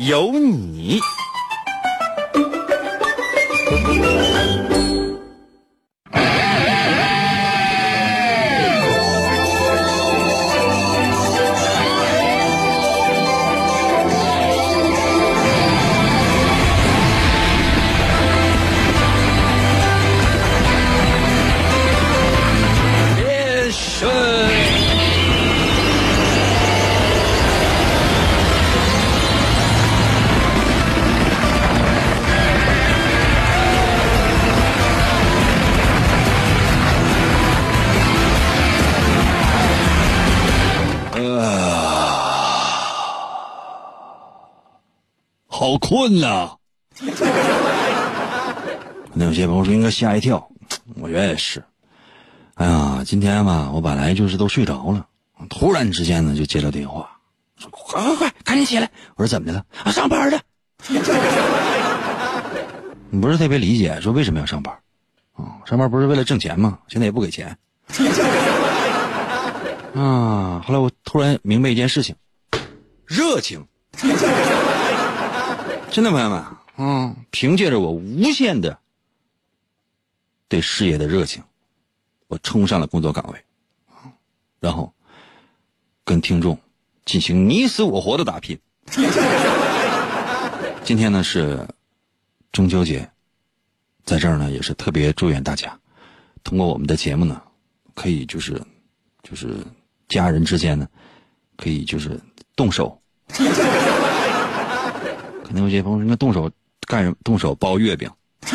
[0.00, 0.98] 有你。
[45.90, 46.52] 困呐、
[49.12, 50.48] 那有些朋友说应该吓一跳，
[51.00, 51.60] 我觉得也是。
[52.54, 55.04] 哎呀，今天吧，我本来就是都睡着了，
[55.48, 57.10] 突然之间呢就接到电话，
[57.56, 58.88] 说快快快，赶紧起来！
[59.16, 59.64] 我说怎么的了？
[59.82, 60.40] 啊，上班了。
[63.10, 64.72] 你不是特别理解，说为什么要上班？
[65.34, 66.78] 啊、上班不是为了挣钱吗？
[66.86, 67.48] 现在也不给钱。
[69.96, 72.14] 啊，后来我突然明白一件事情，
[73.06, 73.66] 热情。
[75.92, 76.44] 真的，朋友们，
[76.76, 78.78] 嗯，凭借着我无限的
[80.48, 81.42] 对事业的热情，
[82.28, 83.44] 我冲上了工作岗位，
[84.60, 84.94] 然后
[86.04, 86.56] 跟听众
[87.04, 88.56] 进行你死我活的打拼。
[90.84, 91.66] 今天呢是
[92.52, 93.10] 中秋节，
[94.04, 95.76] 在这儿呢也是特别祝愿大家，
[96.44, 97.42] 通过我们的节目呢，
[97.94, 98.62] 可以就是
[99.24, 99.56] 就是
[100.08, 100.88] 家人之间呢，
[101.56, 102.18] 可以就是
[102.54, 102.96] 动手。
[105.50, 106.48] 可能有些朋友说，那动手
[106.86, 107.16] 干什么？
[107.24, 108.08] 动手包月饼。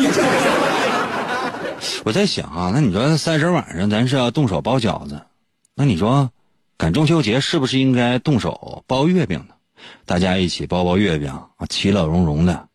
[2.04, 5.20] 我在想啊，那你说三十晚上咱是要动手包饺子，
[5.74, 6.30] 那你说
[6.78, 9.54] 赶中秋节是不是应该动手包月饼呢？
[10.06, 12.66] 大家一起包包月饼啊，其乐融融的，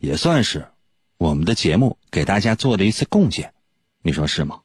[0.00, 0.66] 也算是
[1.18, 3.52] 我们的节目给大家做的一次贡献，
[4.00, 4.60] 你说是吗？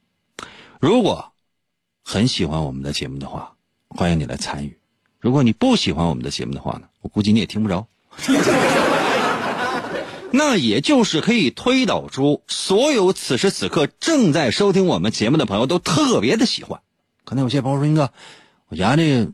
[0.80, 1.30] 如果
[2.02, 3.52] 很喜欢我们的节目的话，
[3.88, 4.70] 欢迎你来参与；
[5.20, 7.86] 如果你不喜欢我们的节目的话呢，我估计你也听不着。
[10.36, 16.80] 那也就是可以推导出，所有此时此刻正在收听我们节目的朋友都特别的喜欢。
[17.24, 18.12] 可能有些朋友说：“英哥，
[18.66, 19.30] 我家这个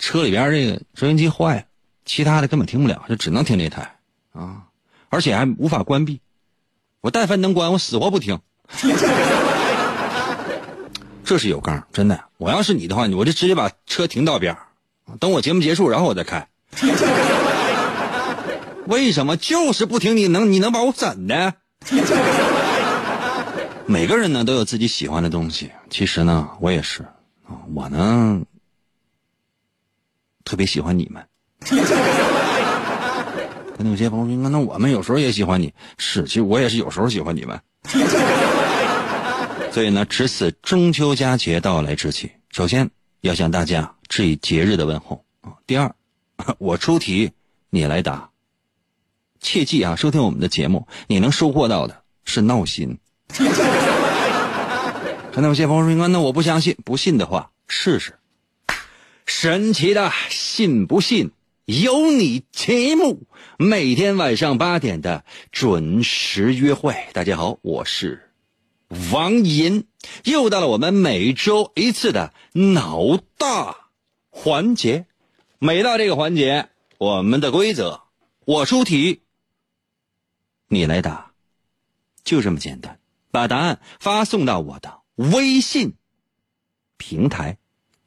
[0.00, 1.62] 车里边这个收音机坏了，
[2.04, 4.00] 其他的根本听不了，就只能听这台
[4.32, 4.64] 啊，
[5.10, 6.20] 而且还无法关闭。
[7.00, 8.40] 我但凡能关，我死活不听。
[11.24, 12.24] 这是有杠，真的。
[12.36, 14.58] 我要是你的话，我就直接把车停道边
[15.20, 16.48] 等我节目结束，然后我再开。
[18.86, 20.16] 为什么就是不听？
[20.16, 21.54] 你能你能把我怎的？
[23.86, 25.70] 每个人呢都有自己喜欢的东西。
[25.90, 27.02] 其实呢，我也是
[27.44, 28.40] 啊，我呢
[30.44, 31.24] 特别喜欢你们。
[33.76, 35.74] 可能有些朋友说，那我们有时候也喜欢你。
[35.98, 37.60] 是，其实我也是有时候喜欢你们。
[39.72, 42.90] 所以呢，值此中秋佳节到来之际，首先
[43.20, 45.52] 要向大家致以节日的问候啊。
[45.66, 45.94] 第二，
[46.58, 47.32] 我出题，
[47.70, 48.31] 你来答。
[49.42, 52.98] 切记啊，收听我们的节目，你能收获到的是闹心。
[55.32, 58.14] 可能有些朋友说，那我不相信，不信的话试试。
[59.26, 61.32] 神奇的，信不信
[61.64, 63.22] 由你节目，
[63.58, 66.94] 每天晚上八点的准时约会。
[67.12, 68.30] 大家好，我是
[69.10, 69.86] 王银，
[70.24, 73.76] 又到了我们每周一次的脑大
[74.30, 75.06] 环节。
[75.58, 78.02] 每到这个环节，我们的规则，
[78.44, 79.20] 我出题。
[80.72, 81.32] 你来答，
[82.24, 82.98] 就这么简单。
[83.30, 85.96] 把答案发送到我的微信
[86.96, 87.58] 平台，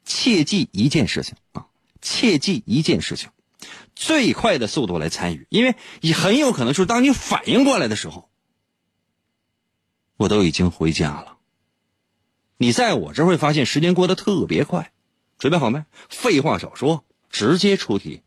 [0.04, 1.68] 切记一件事情啊，
[2.00, 3.30] 切记一件事情，
[3.94, 8.28] 最快的速度来参与，因为你很有可能是当你反应过来的时候，
[10.16, 11.38] 我都已经回家了。
[12.56, 14.92] 你在我这会发现时间过得特别快。
[15.38, 15.84] 准备好没？
[16.08, 18.22] 废话少说，直接出题。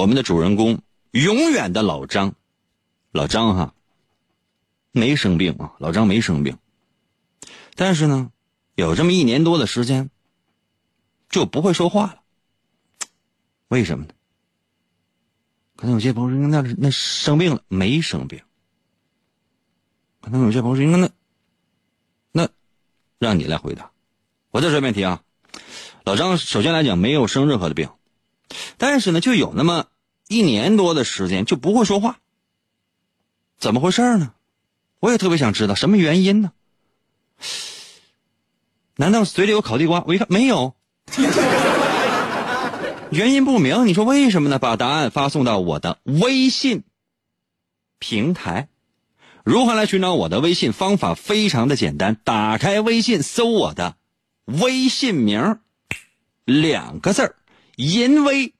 [0.00, 0.80] 我们的主人公
[1.10, 2.34] 永远的老张，
[3.12, 3.74] 老张哈，
[4.92, 6.56] 没生病啊，老张没生病，
[7.74, 8.32] 但是呢，
[8.76, 10.08] 有这么一年多的时间，
[11.28, 12.22] 就不会说话了。
[13.68, 14.14] 为什么呢？
[15.76, 18.40] 可能有些朋友说，那那生病了没生病？
[20.22, 21.10] 可能有些朋友说，那
[22.32, 22.48] 那
[23.18, 23.92] 让你来回答。
[24.50, 25.22] 我再说一遍题啊，
[26.04, 27.90] 老张首先来讲没有生任何的病，
[28.78, 29.86] 但是呢，就有那么
[30.30, 32.20] 一年多的时间就不会说话。
[33.58, 34.32] 怎么回事呢？
[35.00, 36.52] 我也特别想知道什么原因呢？
[38.94, 40.04] 难道嘴里有烤地瓜？
[40.06, 40.76] 我一看没有，
[43.10, 43.88] 原因不明。
[43.88, 44.60] 你说为什么呢？
[44.60, 46.84] 把答案发送到我的微信
[47.98, 48.68] 平台。
[49.42, 50.72] 如何来寻找我的微信？
[50.72, 53.96] 方法非常的简单，打开微信，搜我的
[54.44, 55.58] 微信名
[56.44, 57.34] 两个字儿，
[57.74, 58.54] 淫威。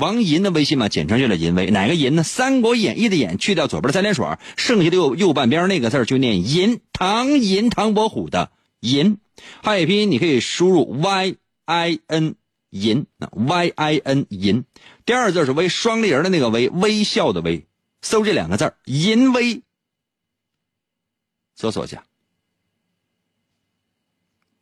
[0.00, 1.66] 王银的微信嘛，简称就叫淫威。
[1.70, 2.22] 哪个银呢？
[2.26, 4.26] 《三国演义》的演去掉左边的三点水，
[4.56, 6.80] 剩下的右右半边那个字就念银。
[6.92, 8.50] 唐银，唐伯虎的
[8.80, 9.18] 银。
[9.62, 11.36] 汉语拼音你可以输入 y
[11.66, 12.34] i n
[12.70, 14.64] 银，y i n 银。
[15.04, 17.66] 第二字是微，双立人的那个微，微笑的微。
[18.02, 19.62] 搜这两个字淫威”，
[21.54, 22.04] 搜索一下。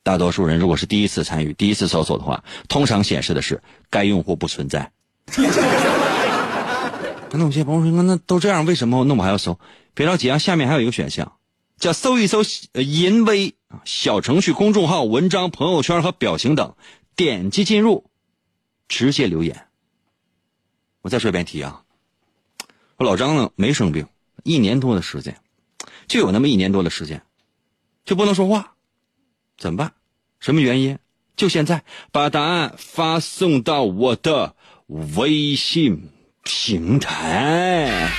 [0.02, 4.90] 大多数人如果是第一次参与、第一次搜索的话，通常显示的是该用户不存在。
[7.30, 9.58] 那有些朋友说，那都这样，为什么那我还要搜？
[9.94, 11.36] 别着急啊，下面还有一个选项，
[11.78, 12.40] 叫搜一搜
[12.74, 16.74] “淫威”啊，小程序、公众号、文章、朋友圈和表情等，
[17.16, 18.10] 点击进入，
[18.88, 19.66] 直接留言。
[21.02, 21.82] 我再说一遍题啊。
[22.96, 24.06] 我老张呢没生病，
[24.42, 25.36] 一年多的时间，
[26.06, 27.22] 就有那么一年多的时间，
[28.04, 28.74] 就不能说话，
[29.58, 29.92] 怎么办？
[30.40, 30.98] 什么原因？
[31.36, 34.56] 就现在把答案发送到我的
[34.88, 36.10] 微信
[36.44, 38.10] 平台。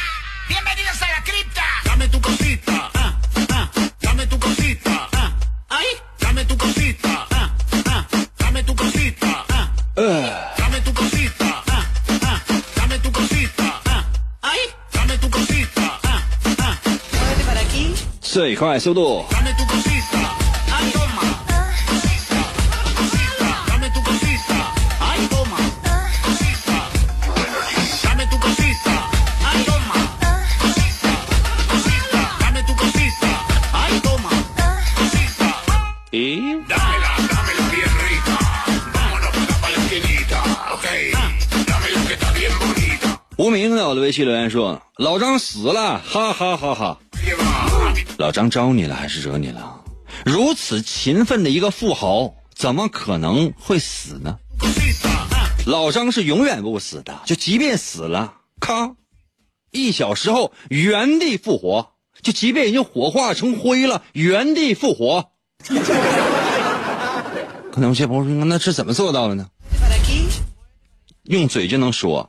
[18.22, 19.26] 最快速度。
[44.10, 46.98] 微信留言说：“老张死了，哈哈哈哈。”
[48.18, 49.84] 老张招你了还是惹你了？
[50.26, 54.40] 如此勤奋的一个富豪，怎么可能会死呢？
[55.68, 58.96] 老张是永远不死的，就即便死了，咔，
[59.70, 61.92] 一小时后原地复活，
[62.24, 65.30] 就即便已经火化成灰了，原地复活。
[67.72, 69.46] 可能有些朋友说，那是怎么做到的呢？
[71.26, 72.28] 用嘴就能说。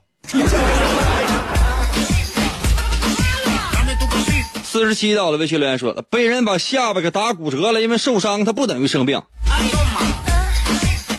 [4.81, 9.21] 四十七道的微信留言说：“被人把下巴给打骨折了，因为受伤，他不等于生病。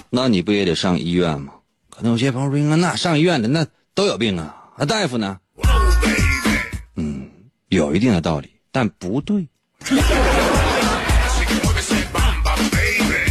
[0.09, 1.53] 那你不也得上医院吗？
[1.91, 5.37] 可能有些朋友说，那上医院的那都有病啊，那大夫呢？
[6.95, 7.29] 嗯，
[7.69, 9.47] 有一定的道理，但不对。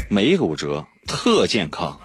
[0.08, 1.98] 没骨折，特健康。”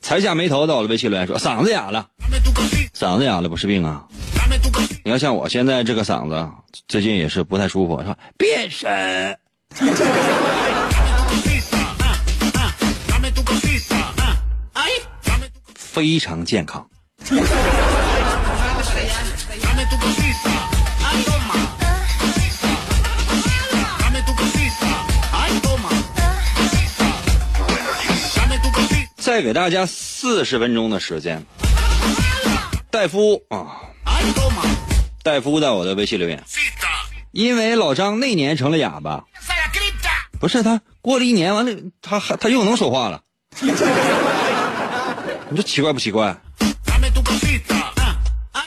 [0.00, 2.08] 才下眉头到了微信留言说：“嗓子哑了，
[2.94, 4.04] 嗓子哑了不是病啊！
[5.04, 6.48] 你要像我现在这个嗓子，
[6.86, 8.16] 最近也是不太舒服，是吧？
[8.36, 9.38] 变身，
[15.74, 16.86] 非常健康。”
[29.16, 31.44] 再给大家四十分钟的时间，
[32.90, 33.76] 戴夫啊，
[35.22, 36.42] 戴夫在我的微信留言，
[37.30, 39.24] 因为老张那年成了哑巴，
[40.40, 43.22] 不是他过了一年完了，他他又能说话了，
[43.60, 46.36] 你说奇怪不奇怪？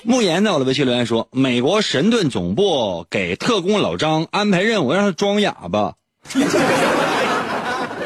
[0.04, 5.94] 慕言在我的微信留言说，美国神盾总部给特工老张安排任务，让他装哑巴。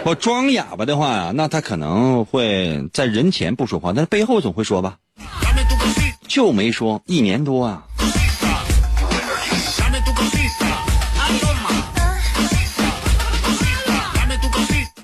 [0.04, 4.98] 我装哑巴的话呀，那他可能会在人前不说话，但是背后总会说吧。
[6.28, 7.84] 就没说一年多啊。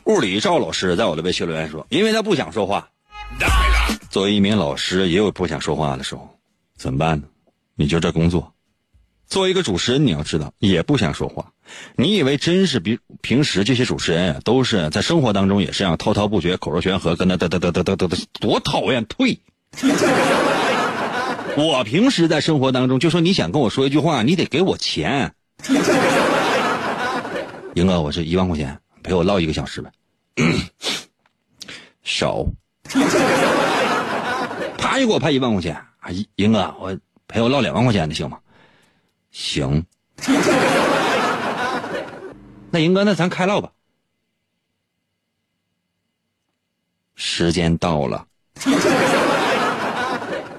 [0.05, 2.87] 物理赵老师在我的微信留言说，因为他不想说话。
[4.11, 6.29] 作为一名老师，也有不想说话的时候，
[6.77, 7.25] 怎么办呢？
[7.75, 8.53] 你就这工作，
[9.27, 11.51] 作为一个主持人，你要知道，也不想说话。
[11.95, 19.03] 你以为真是比平时这些主持人都是在生活当中也是这样滔滔不绝、口若悬河，跟那嘚嘚嘚嘚嘚嘚，多讨厌！
[19.05, 19.39] 退。
[21.57, 25.33] 我平时在生活当中就说你想跟我说一句话，你得给我钱。
[27.75, 29.91] 英哥，我是一万块钱，陪我唠一个小时呗。
[32.03, 32.45] 少。
[34.77, 38.39] 啪就给我拍一万块钱，啊，英哥，我陪我唠两万块钱的行吗？
[39.31, 39.85] 行。
[42.69, 43.71] 那英哥，那咱开唠吧。
[47.15, 48.25] 时间到了，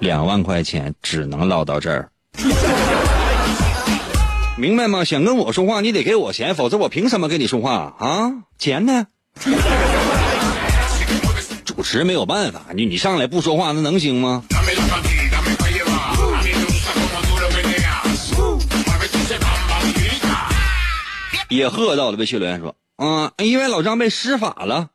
[0.05, 2.11] 两万块钱只能唠到这儿，
[4.59, 5.03] 明白吗？
[5.03, 8.31] 想跟我说话，你得给我钱，否则我凭什么跟你说话啊？
[8.59, 9.07] 钱呢？
[11.65, 14.45] 主持没有办法，你你上来不说话，那能行吗？
[21.49, 24.89] 也喝到了，微信留言说：“嗯，因为老张被施法了，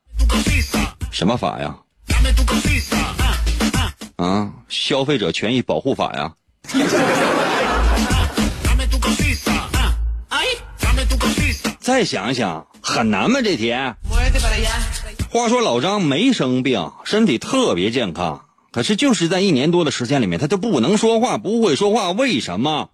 [1.10, 1.78] 什么法呀？
[4.20, 6.34] 啊，消费者权益保护法呀。”
[11.80, 13.40] 再想想，很难吗？
[13.42, 13.74] 这题。
[15.32, 22.90] 话说老张没生病，身体特别健康，可是就是在一年多的时间里面，他就不能说话，不会说话，为什么？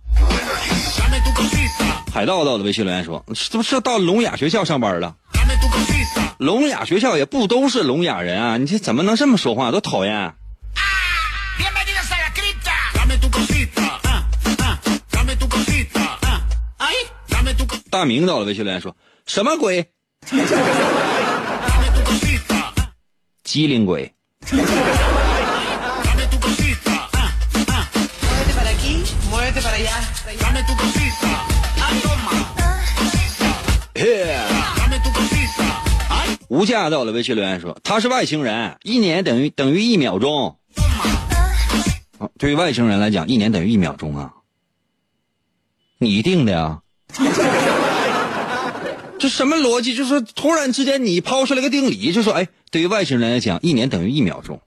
[2.14, 5.16] 海盗到的微信留言说：“是不是到聋哑学校上班了？
[6.38, 8.58] 聋哑学校也不都是聋哑人啊！
[8.58, 9.72] 你这怎么能这么说话？
[9.72, 10.36] 多讨厌！”
[17.96, 18.94] 大明到了微信留言说
[19.26, 19.90] ：“什么鬼？
[23.46, 24.14] 机灵鬼。”
[36.50, 40.60] 无价到了微信留言说他是外星人，一年等于等于一秒钟。
[42.38, 44.34] 对于外星人来讲，一年等于一秒钟啊。
[45.98, 46.82] 你定的呀？
[49.30, 49.96] 什么逻辑？
[49.96, 54.62] 就是突然之间你抛出来个定理，就说哎，对于外星人来讲，一年等于一秒钟。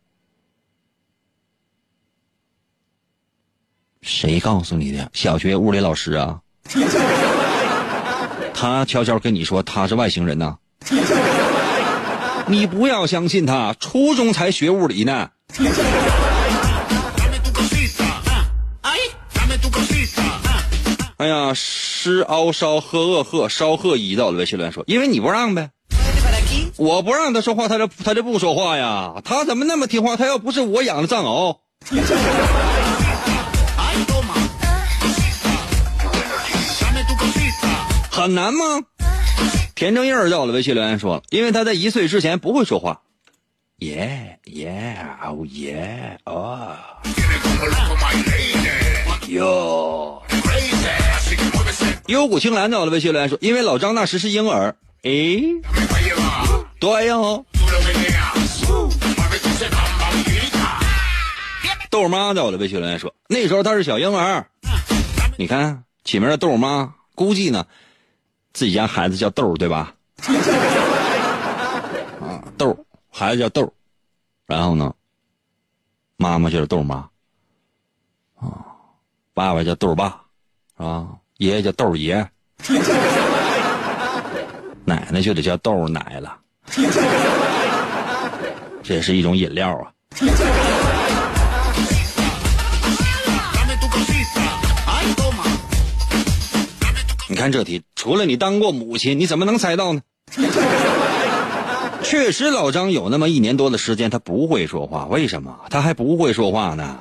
[4.02, 5.10] 谁告诉你的？
[5.12, 6.40] 小学物理老师啊？
[8.54, 10.56] 他悄悄跟你说他是外星人呐？
[12.46, 15.30] 你不要相信他，初中才学物理呢。
[21.18, 25.70] 哎呀，诗凹烧喝恶喝烧喝一到了微信留言说，因为你不让呗，
[26.76, 29.14] 我不让他说话，他就他就不说话呀。
[29.24, 30.16] 他怎么那么听话？
[30.16, 31.58] 他要不是我养的藏獒。
[38.12, 38.84] 很难吗？
[39.74, 43.00] 田正印到了微信留言说，因为他在一岁之前不会说话。
[43.78, 46.76] 耶耶哦耶哦
[49.26, 50.22] 哟。
[52.08, 54.74] 幽谷青兰在我的微信留言说，因为老张那时是婴儿。
[55.02, 55.42] 诶，
[56.80, 57.44] 对哟。
[61.90, 64.48] 豆妈在我的微信留言说，那时候他是小婴儿。
[65.36, 67.66] 你看起名叫豆妈，估计呢。
[68.54, 69.94] 自己家孩子叫豆对吧？
[72.22, 73.70] 啊，豆孩子叫豆
[74.46, 74.94] 然后呢，
[76.16, 77.06] 妈妈就是豆妈，
[78.36, 78.64] 啊，
[79.34, 80.22] 爸爸叫豆爸，
[80.76, 81.06] 啊，
[81.38, 82.28] 爷爷叫豆爷，
[84.84, 86.36] 奶奶就得叫豆奶了，
[88.82, 89.86] 这也是一种饮料啊。
[97.28, 100.00] 你看这题，除了你当过母亲，你怎么能猜到呢？
[102.02, 105.06] 确实，老张有那么一年多的时间，他不会说话。
[105.06, 105.56] 为什么？
[105.70, 106.98] 他还不会说话呢？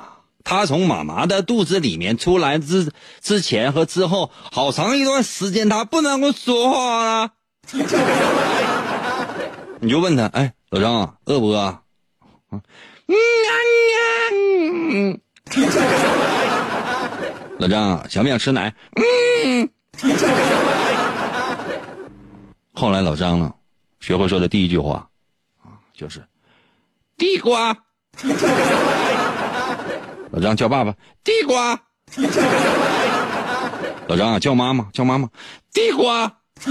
[0.48, 2.90] 他从妈妈的肚子里面出来之
[3.20, 7.32] 之前和之后，好长一段时间他不能够说话了。
[9.80, 11.78] 你就问他，哎，老张饿不饿？
[12.50, 12.62] 嗯
[17.58, 18.74] 老张想不想吃奶？
[18.96, 19.68] 嗯。
[22.72, 23.52] 后来老张呢，
[24.00, 25.06] 学会说的第一句话，
[25.62, 26.26] 啊，就是
[27.18, 27.76] 地瓜。
[30.32, 30.94] 老张叫爸爸
[31.24, 31.80] 地瓜。
[34.08, 35.28] 老张啊叫妈妈叫妈妈
[35.72, 36.32] 地瓜。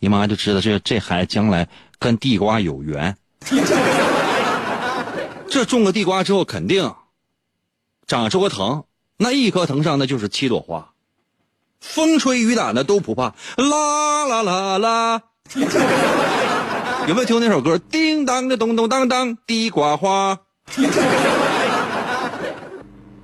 [0.00, 3.16] 你妈就知道这这孩子将来跟地瓜有缘。
[5.48, 6.94] 这种了地瓜之后，肯定
[8.06, 8.84] 长出个藤。
[9.18, 10.92] 那一棵藤上那就是七朵花，
[11.78, 13.34] 风吹雨打的都不怕。
[13.56, 15.22] 啦啦啦啦，
[17.06, 17.78] 有没有听过那首歌？
[17.78, 20.38] 叮当的咚咚当当，地瓜花。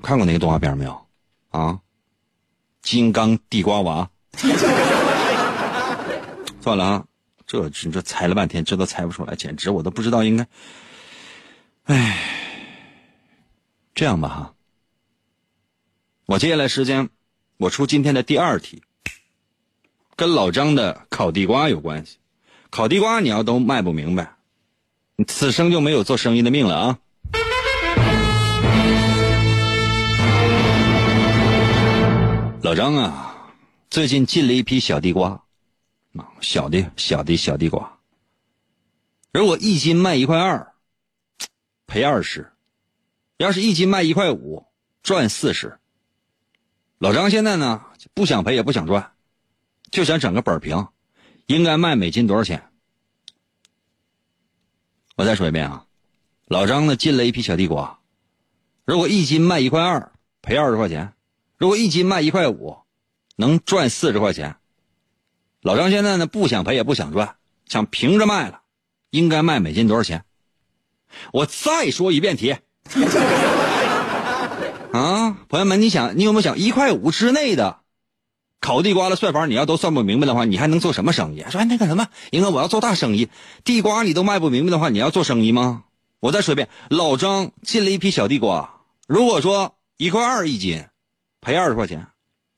[0.02, 1.06] 看过那个动画片没有？
[1.50, 1.78] 啊，
[2.82, 4.10] 金刚地瓜娃。
[6.60, 7.04] 算了啊，
[7.46, 10.46] 这这猜了半天，这都猜不出来，简直我都不知道应该。
[11.84, 12.18] 唉，
[13.94, 14.54] 这样吧哈，
[16.26, 17.08] 我接下来时间，
[17.56, 18.82] 我出今天的第二题，
[20.16, 22.18] 跟老张的烤地瓜有关系。
[22.70, 24.36] 烤地瓜你要都卖不明白，
[25.16, 26.98] 你此生就没有做生意的命了啊！
[32.68, 33.54] 老张啊，
[33.88, 35.42] 最近进了一批小地瓜，
[36.12, 37.98] 啊，小的小的小地瓜，
[39.32, 40.74] 如果一斤卖一块二。
[41.86, 42.52] 赔二十，
[43.38, 44.66] 要是一斤卖一块五，
[45.02, 45.78] 赚四十。
[46.98, 49.12] 老张现在呢，不想赔也不想赚，
[49.90, 50.88] 就想整个本平，
[51.46, 52.70] 应该卖每斤多少钱？
[55.16, 55.86] 我再说一遍啊，
[56.44, 57.98] 老张呢进了一批小地瓜，
[58.84, 61.14] 如果一斤卖一块二，赔二十块钱；
[61.58, 62.78] 如果一斤卖一块五，
[63.36, 64.56] 能赚四十块钱。
[65.60, 67.34] 老张现在呢不想赔也不想赚，
[67.66, 68.60] 想平着卖了，
[69.10, 70.24] 应该卖每斤多少钱？
[71.32, 72.56] 我再说一遍题，
[74.92, 77.80] 啊，朋友们，你想，你有没有想，一块五之内的
[78.60, 81.44] 烤地瓜的算法，你要都算不明白的话，你还能做什么生意？
[81.50, 83.28] 说那个什么，英哥，我要做大生意，
[83.64, 85.84] 地瓜你都卖不明白的话，你要做生意吗？
[86.20, 90.84] 我再说一遍，老张进了一批小地瓜，如果说一块二一斤，
[91.40, 92.06] 赔二十块钱，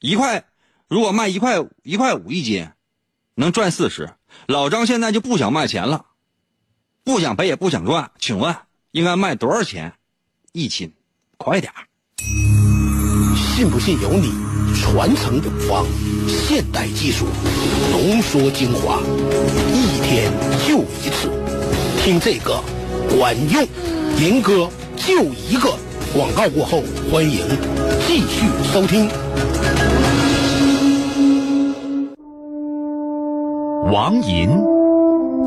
[0.01, 0.45] 一块
[0.89, 2.69] 如果卖一块一块五一斤，
[3.35, 4.11] 能赚四十。
[4.47, 6.07] 老张现在就不想卖钱了。
[7.05, 8.55] 不想赔也不想赚，请问
[8.91, 9.95] 应该卖多少钱
[10.53, 10.93] 一斤？
[11.37, 11.73] 快点
[13.57, 14.33] 信不信由你。
[14.73, 15.85] 传承有方，
[16.27, 17.27] 现代技术
[17.91, 19.01] 浓缩精华，
[19.73, 20.33] 一天
[20.67, 21.29] 就一次，
[22.01, 22.63] 听这个
[23.11, 23.67] 管用。
[24.19, 25.77] 银哥就一个
[26.13, 27.39] 广告过后，欢迎
[28.07, 29.09] 继续收听。
[33.93, 34.51] 王银。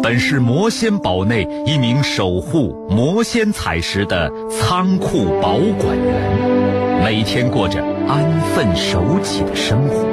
[0.02, 10.13] 本是魔仙堡内一名守护魔仙彩石的仓库保管员，每天过着安分守己的生活。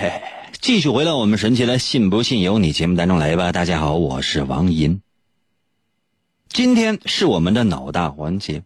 [0.00, 3.50] 哎，继续回到我们神奇的“信不信由你”节目当中来吧。
[3.50, 5.02] 大家好，我是王银，
[6.48, 8.62] 今天是我们的脑大环节。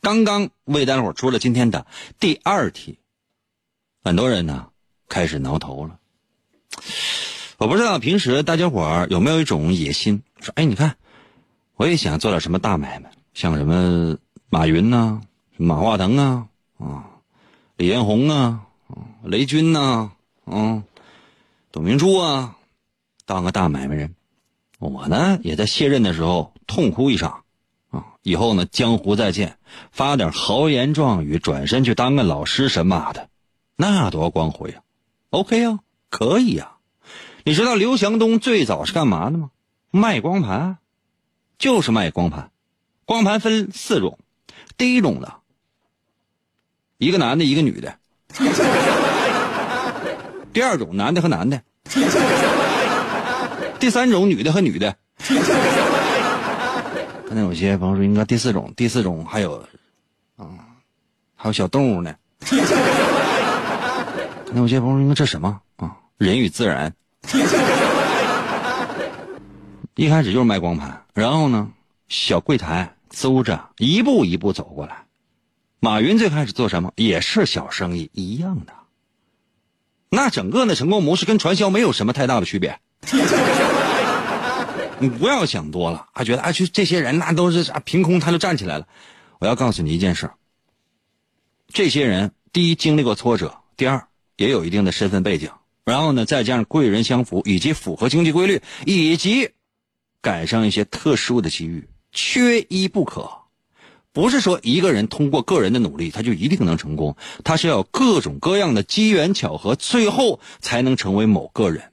[0.00, 1.84] 刚刚为大伙出了今天的
[2.20, 3.00] 第二题，
[4.04, 4.68] 很多人呢
[5.08, 5.98] 开始挠头了。
[7.58, 10.94] 我不知道平时大家伙有没有一种野心，说：“哎，你看，
[11.74, 14.16] 我也想做点什么大买卖，像什么
[14.48, 15.22] 马云呐、
[15.56, 16.46] 马化腾啊、
[16.78, 17.10] 啊
[17.74, 18.68] 李彦宏啊、
[19.24, 20.12] 雷军呐、
[20.46, 20.84] 嗯
[21.70, 22.56] 董明珠啊，
[23.26, 24.14] 当个大买卖人。”
[24.78, 27.44] 我呢也在卸任的时候痛哭一场。
[27.90, 29.58] 啊，以后呢，江湖再见，
[29.90, 33.28] 发点豪言壮语，转身去当个老师神马的，
[33.76, 34.82] 那多光辉啊
[35.30, 36.78] ！OK 啊，可以啊。
[37.44, 39.50] 你知道刘强东最早是干嘛的吗？
[39.90, 40.78] 卖光盘，
[41.58, 42.50] 就是卖光盘。
[43.04, 44.18] 光盘分四种，
[44.78, 45.34] 第一种的，
[46.96, 47.98] 一个男的，一个女的；
[50.52, 51.58] 第二种，男的和男的；
[53.80, 54.94] 第三种，女的和女的。
[57.30, 59.64] 那有些朋友说应该第四种，第四种还有，
[60.36, 60.46] 啊，
[61.34, 62.14] 还有小动物呢。
[64.52, 65.96] 那有些朋友说应该这什么啊？
[66.18, 66.94] 人与自然。
[69.94, 71.70] 一开始就是卖光盘，然后呢，
[72.08, 75.06] 小柜台租着，一步一步走过来。
[75.80, 76.92] 马云最开始做什么？
[76.96, 78.74] 也是小生意一样的。
[80.14, 82.78] 那整个的成功模式跟传销没有什么太大的区别。
[84.98, 88.86] 你不要想多了，还觉得啊，就这些人那都是啥凭空他就站起来了。
[89.38, 90.30] 我要告诉你一件事
[91.66, 95.50] 这些人第一经历过挫折，第二也有一定的身份背景，
[95.86, 99.48] 然后呢再加上贵人相扶，以及符合经济规律，以及
[100.20, 103.30] 赶上一些特殊的机遇，缺一不可。
[104.12, 111.92] 不是说一个人通过个人的努力他就一定能成功，他是要各种各样的机缘巧合，最后才能成为某个人。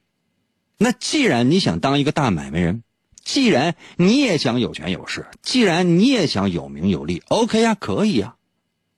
[0.77, 2.83] 那既然你想当一个大买卖人，
[3.23, 8.35] 既然你也想有权有势，既然你也想有名有利，OK 呀，可以呀。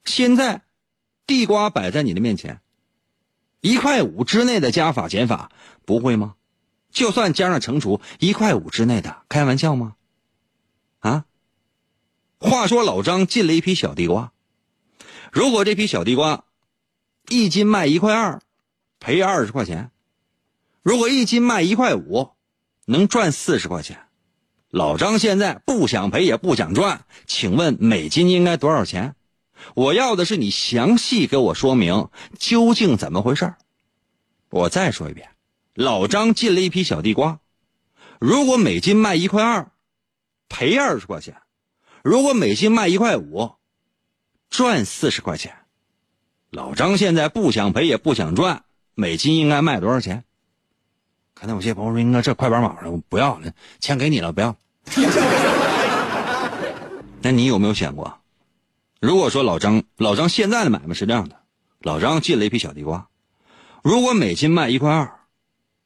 [0.05, 0.62] 现在，
[1.27, 2.60] 地瓜摆在你的面前，
[3.62, 5.51] 一块五之内的加法减法
[5.86, 6.36] 不会吗？
[6.91, 9.93] 就算加上乘除，一块五之内的，开玩笑吗？
[12.41, 14.32] 话说老张进了一批小地瓜，
[15.32, 16.43] 如果这批小地瓜
[17.30, 18.41] 一斤卖一块二，
[18.99, 19.91] 赔二十块钱；
[20.82, 22.32] 如果一斤卖一块五，
[22.86, 24.08] 能赚四十块钱。
[24.71, 29.13] 老张现在不想赔也不想赚，请问每斤应该多少钱？
[29.75, 33.54] 我要的是你详细给我说明究竟怎么回事
[34.49, 35.30] 我再说一遍，
[35.75, 37.39] 老张进了一批小地瓜，
[38.19, 39.71] 如果每斤卖一块二，
[40.49, 41.39] 赔二十块钱。
[42.03, 43.51] 如果每斤卖一块五，
[44.49, 45.55] 赚四十块钱。
[46.49, 50.23] 老张现在不想赔也不想赚，每斤应该卖多少钱？
[51.33, 54.55] 看到有些朋友说：“应该这快板马了，不要了，钱给你了，不要。
[57.23, 58.19] ”那你有没有想过，
[58.99, 61.37] 如果说老张老张现在的买卖是这样的，
[61.79, 63.07] 老张进了一批小地瓜，
[63.81, 65.19] 如果每斤卖一块二，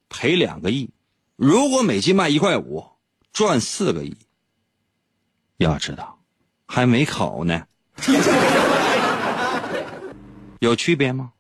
[0.09, 0.89] 赔两个亿；
[1.35, 2.85] 如果每斤卖一块五，
[3.31, 4.17] 赚四个亿。
[5.57, 6.19] 要知道，
[6.65, 7.65] 还没考呢，
[10.59, 11.31] 有区别吗？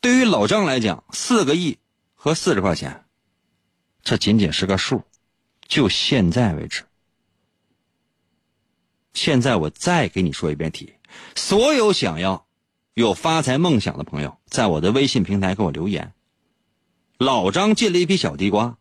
[0.00, 1.78] 对于老张来讲，四个亿
[2.14, 3.04] 和四十块钱，
[4.02, 5.02] 这仅仅是个数。
[5.66, 6.84] 就现在为止，
[9.14, 10.94] 现在我再给你说一遍题：
[11.34, 12.46] 所有想要
[12.92, 16.12] 有发财梦想的朋友，在我的微信平台给我留言。
[17.18, 18.76] 老张进了一批小地瓜，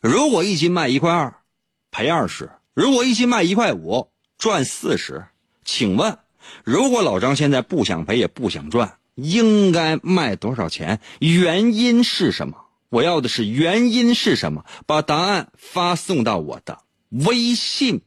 [0.00, 1.42] 如果一斤卖一块二，
[1.90, 2.52] 赔二十。
[2.78, 5.26] 如果一斤卖一块五，赚四十，
[5.64, 6.16] 请问，
[6.62, 11.00] 如果老张现在不想赔也不想赚，应该卖多少钱？
[11.18, 12.66] 原因是什么？
[12.88, 14.64] 我要的是原因是什么？
[14.86, 18.02] 把答案发送到我的微信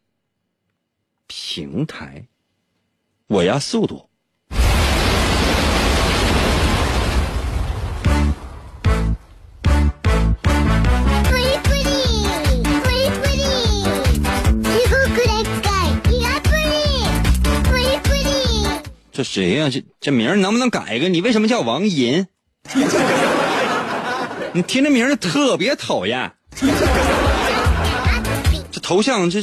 [1.27, 2.29] 平台，
[3.27, 4.09] 我要速度。
[19.21, 19.69] 这谁呀？
[19.69, 21.07] 这这名能不能改一个？
[21.07, 22.25] 你为什么叫王银？
[24.53, 26.31] 你听这名儿特别讨厌。
[28.71, 29.41] 这头像这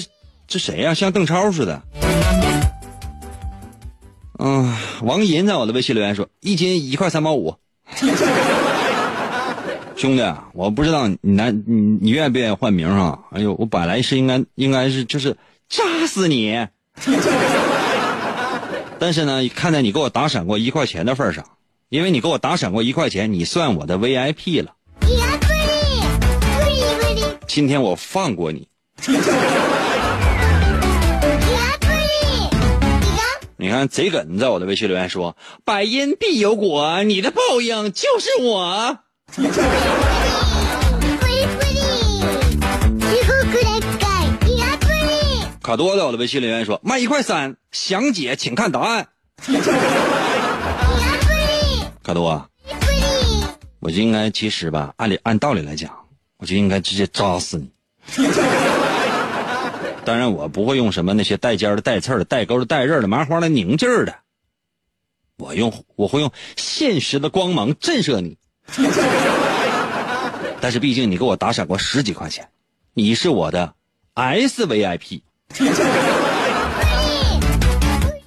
[0.48, 0.94] 这谁呀？
[0.94, 1.80] 像邓超似的。
[4.40, 7.54] 嗯，王银在我的微信留言说一斤一块三毛五。
[9.94, 13.20] 兄弟，我不知道你难你你愿不愿意换名啊？
[13.30, 15.36] 哎呦，我本来是应该应该是就是
[15.68, 16.66] 扎死你。
[19.00, 21.44] 但是呢，看在你给我打赏过一块钱的份上，
[21.88, 24.72] 因为你给我打赏过一块钱，你算我的 VIP 了。
[27.46, 28.68] 今天我放过你。
[33.56, 38.98] 你看贼梗在我的微信留言说：“百因必有果，你的报应就是我。”
[45.68, 49.08] 卡多在我的微信留言说：“卖一块三，详解请看答案。”
[52.02, 52.48] 卡多，
[53.78, 55.94] 我就应该其实吧，按理按道理来讲，
[56.38, 57.70] 我就应该直接扎死你。
[60.06, 64.14] 当然，我不会用什么那些带尖的、带刺的、带钩的、带刃的、麻花的、拧劲儿的。
[65.36, 68.38] 我用我会用现实的光芒震慑你。
[70.62, 72.48] 但是毕竟你给我打赏过十几块钱，
[72.94, 73.74] 你是我的
[74.14, 75.20] S VIP。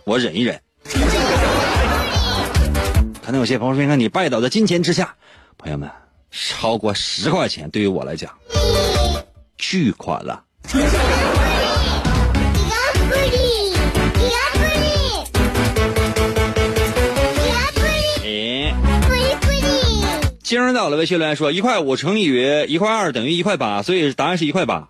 [0.05, 0.59] 我忍一忍。
[3.23, 5.15] 可能有些朋友说：“你看你拜倒在金钱之下。”
[5.57, 5.89] 朋友们，
[6.31, 8.29] 超过十块钱对于我来讲，
[9.57, 10.43] 巨款了。
[18.23, 18.75] 哎，
[20.43, 22.25] 今儿到了，微信留言说一块五乘以
[22.67, 24.89] 一块二等于一块八，所以答案是一块八。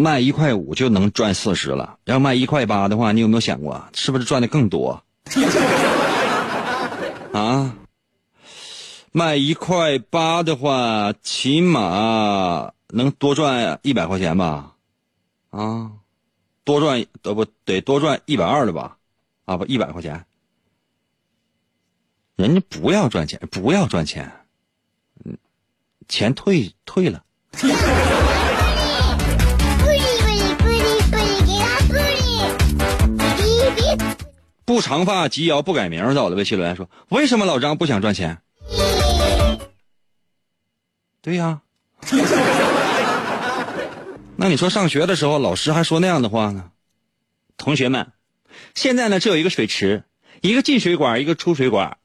[0.00, 5.02] 卖一块五就能赚四十了，要卖一块八的话，你有没有想过，是不是赚的更多？
[7.34, 7.74] 啊，
[9.10, 14.76] 卖一块八的话，起码能多赚一百块钱吧？
[15.50, 15.90] 啊，
[16.62, 18.98] 多赚得不得多赚一百二了吧？
[19.46, 20.24] 啊不，一百块钱。
[22.36, 24.30] 人家不要赚钱，不要赚钱，
[25.24, 25.36] 嗯，
[26.08, 27.24] 钱退退了。
[34.68, 38.36] 不长发及腰不改名，在我的微信留言说：“为什么老张不想赚钱？”
[41.22, 41.62] 对呀，
[44.36, 46.72] 那你说上学的时候老师还说那样的话呢？
[47.56, 48.12] 同学们，
[48.74, 50.04] 现在呢只有一个水池，
[50.42, 51.96] 一个进水管，一个出水管。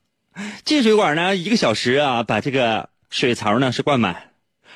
[0.64, 4.30] 进水管呢一个小时啊把这个水槽呢是灌满，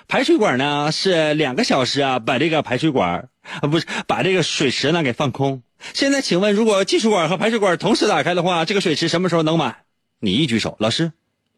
[0.09, 3.29] 排水管呢是两个小时啊把这个排水管
[3.61, 5.63] 啊不是把这个水池呢给放空。
[5.93, 9.77] 现在请问，如果进水管和排水管同时打开的话，这个水池什么时候能满？
[10.19, 11.11] 你一举手，老师，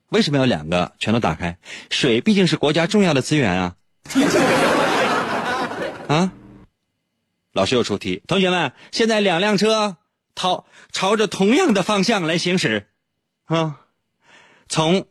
[0.10, 1.58] 为什么要两个全都打开？
[1.90, 3.76] 水毕竟是国家重要的资源啊！
[6.08, 6.32] 啊，
[7.54, 9.98] 老师又出题，同学们，现在两辆车
[10.36, 12.88] 朝朝着同样的方向来行驶，
[13.46, 13.82] 啊，
[14.68, 15.06] 从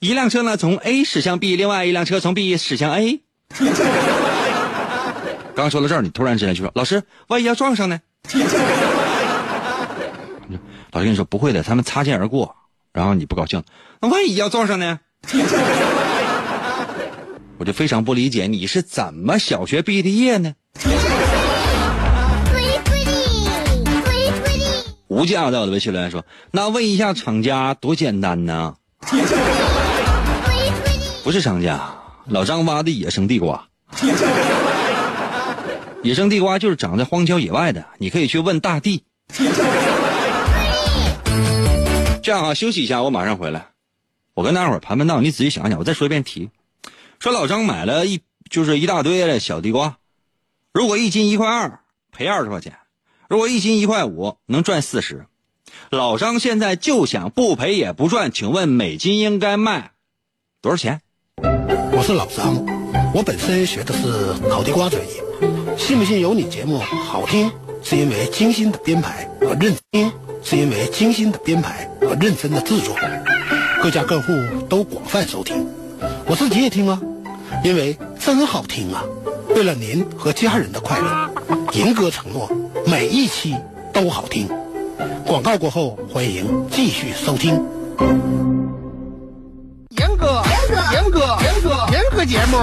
[0.00, 3.20] 一辆车呢从 A 驶向 B，另外一辆车从 B 驶向 A。
[5.54, 8.00] 刚说到这儿，你突然之间就说：“老师，万一要撞上呢？”
[10.92, 12.54] 老师跟你说不会的，他们擦肩而过，
[12.92, 13.62] 然后你不高兴，
[14.00, 15.00] 那万一要撞上呢？
[17.58, 20.54] 我就非常不理解你是怎么小学毕的业呢？
[25.06, 28.74] 无价在我的微信留言说：“那问一下厂家多简单呢？”
[31.22, 31.94] 不是厂家，
[32.26, 33.68] 老张挖的野生地瓜。
[36.04, 39.04] 野生地瓜就是长在荒郊野外的，你可以去问大地。
[42.22, 43.68] 这样啊，休息一下，我马上回来。
[44.34, 46.50] 我跟大伙儿盘盘道，你仔细想想，我再说一遍题：
[47.18, 49.96] 说老张买了一就是一大堆的小地瓜，
[50.74, 51.80] 如果一斤一块二，
[52.12, 52.74] 赔二十块钱；
[53.30, 55.24] 如果一斤一块五，能赚四十。
[55.88, 59.92] 老张现在就想不赔也不赚，请问每斤应该卖
[60.60, 61.00] 多少钱？
[61.38, 62.62] 我是老张，
[63.14, 65.24] 我本身学的是烤地瓜专业。
[65.76, 66.44] 信不信由你？
[66.44, 67.50] 节目好听
[67.82, 72.94] 是因为精心的编排和认真，是因为精心的编排和认真的制作，
[73.82, 74.32] 各家各户
[74.68, 75.66] 都广泛收听。
[76.26, 77.00] 我自己也听啊，
[77.64, 79.04] 因为真好听啊！
[79.54, 81.30] 为了您和家人的快乐，
[81.72, 82.50] 银哥承诺
[82.86, 83.54] 每一期
[83.92, 84.48] 都好听。
[85.26, 87.54] 广告过后，欢迎继续收听。
[89.98, 91.86] 严哥，严哥，严哥，严哥，
[92.24, 92.56] 严哥节目，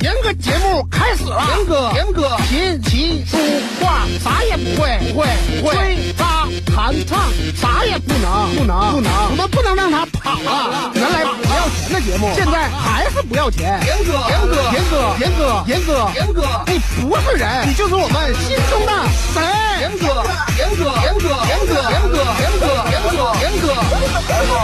[0.00, 1.42] 严哥节目开始了。
[1.56, 3.36] 严哥，严哥，琴棋书
[3.80, 5.26] 画啥也不会，不会，
[5.60, 5.74] 不会。
[5.74, 7.18] 吹拉弹唱
[7.56, 9.10] 啥也不能，不能，不能。
[9.30, 10.92] 我们不能让他跑了。
[10.94, 13.80] 原来不要钱的节目，现在还是不要钱。
[13.84, 18.92] 严哥，严哥，严哥，严哥，严哥，严哥，你不是人，你就是我们心中的
[19.34, 19.42] 神。
[19.80, 20.22] 严哥，
[20.56, 23.74] 严哥，严哥，严哥，严哥，严哥，严哥，严哥，
[24.22, 24.54] 严哥。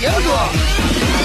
[0.00, 1.17] 严哥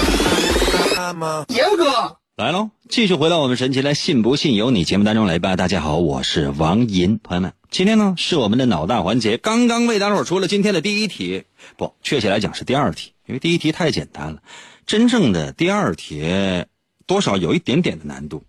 [2.36, 2.70] 来喽！
[2.88, 5.56] 继续回到我们神奇的“信不信由你”节目当中来吧。
[5.56, 14.42] 大家好，我是王银，朋友们，今天呢是我们的脑大环节，刚刚为大伙出了今天的第一题，不，确切来讲是第二题，因为第一题太简单了，
[14.86, 16.64] 真正的第二题
[17.06, 18.44] 多少有一点点的难度，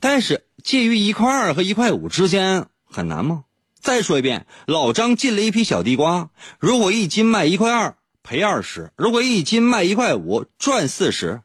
[0.00, 3.44] 但是介于一块二和一块五之间很难吗？
[3.78, 7.94] 再说一遍，老张进了一批小地瓜，如果一斤卖一块二。
[8.20, 11.40] 赔二十，如果一斤卖一块五，赚四十。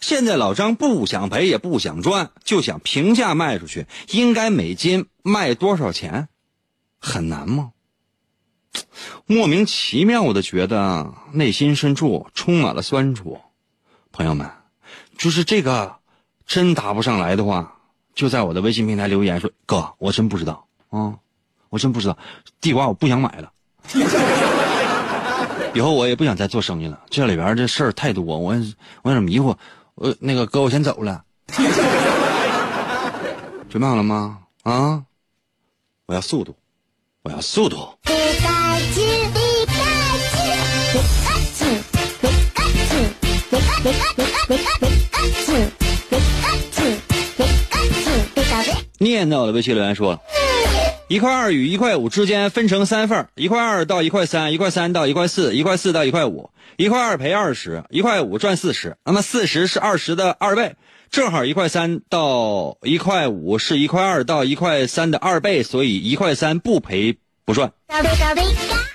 [0.00, 6.28] 现在老张不想赔也不想赚，就想平价卖出去，应该每斤卖多少钱？
[6.98, 7.72] 很难吗？
[9.26, 13.40] 莫名其妙的觉得内心深处充满了酸楚。
[14.12, 14.50] 朋友们，
[15.16, 15.96] 就是这个
[16.46, 17.78] 真答不上来的话，
[18.14, 21.14] 就在我的微信平台留言说：“哥，我真不知道啊，
[21.70, 22.18] 我真不知道，
[22.60, 23.52] 地瓜我不想买了。
[25.74, 28.38] ”以后我也不想再做生意了，这里边这事儿太多，我
[29.02, 29.54] 我有点迷糊。
[29.96, 31.24] 我那个哥，我先走了。
[33.68, 34.38] 准备好了吗？
[34.62, 35.02] 啊！
[36.06, 36.54] 我要速度，
[37.22, 37.88] 我要速度。
[48.98, 50.18] 念到的微信留言说。
[51.08, 58.96] 一块二与一块五之间分成三份一块二到一块三，一块三到一块四，一块四到一块五，一块二赔二十，一块五赚四十。
[59.04, 60.74] 那么四十是二十的二倍，
[61.08, 67.72] 正好一块三到一块五是一块二到一块三的二倍，所以一块三不赔不赚。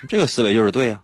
[0.09, 1.01] 这个思维就是对呀。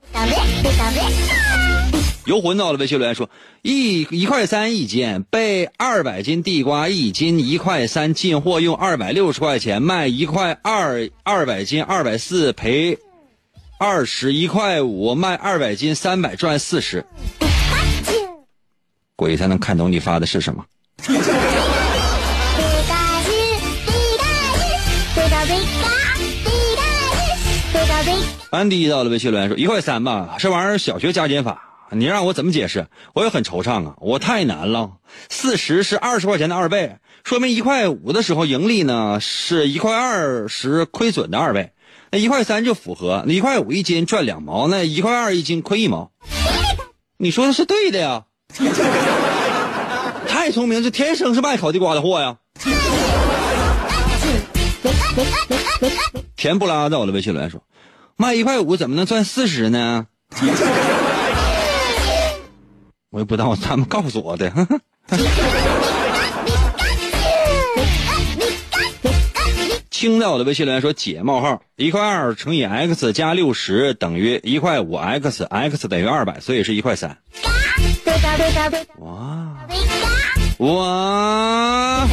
[2.27, 3.29] 游魂到了微信留言说，
[3.61, 12.99] 一一块三一斤，备二百斤地瓜一斤一块三进货用二百六十块钱卖一块二二百斤二百四赔
[13.79, 17.05] 二十一块五卖二百斤三百赚四十，
[19.15, 20.65] 鬼才能看懂你发的是什么。
[28.49, 32.87] 安迪到了微信留言说一块三吧，这玩意儿小学加减法，你让我怎么解释？
[33.13, 34.91] 我也很惆怅啊，我太难了。
[35.29, 41.71] 四十是二十块钱的二倍，说明一块五的时候盈利呢是一块二十亏损的二倍，
[42.11, 46.11] 那一块三就符合，那一块五一斤赚两毛，那一块二一斤亏一毛。
[47.17, 48.25] 你说的是对的呀，
[50.27, 52.37] 太聪明，这天生是卖烤地瓜的货呀。
[56.35, 57.63] 甜不拉在我的微信留言说。
[58.19, 60.07] 卖一块五怎么能赚四十呢？
[63.09, 64.51] 我也不知道，他们告诉我的。
[69.89, 77.17] 青在我的微信留言说：“姐冒号一块二乘以 x 加六十等于一块五 x，x 等于二百，所以是一块三。”
[78.99, 79.57] 哇
[80.59, 82.07] 哇！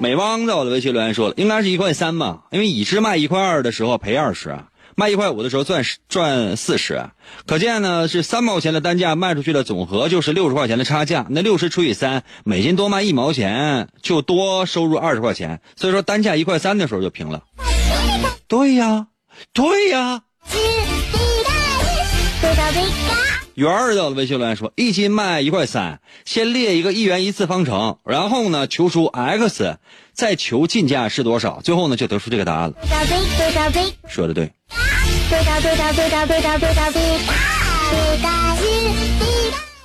[0.00, 4.58] 美汪在我的微信留言说了，应该是一块三吧，因为已知卖一块二的时候赔二十，
[4.96, 7.10] 卖一块五的时候赚赚四十，
[7.46, 17.42] 可见呢是三毛钱的单价卖出去的总和就是六十块钱的差价，那六十除以三，每斤多卖一毛钱就多收入二十块钱，所以说单价一块三的时候就平了。
[18.48, 19.06] 对呀，
[19.52, 20.22] 对呀。
[23.54, 29.76] 圆儿的微信留言说：“一斤卖一块三，先列一个一元一次方程，然后呢求出 x，
[30.12, 32.74] 再求进价是多少，最后呢就得出这个答案了。”
[34.08, 34.50] 说的对。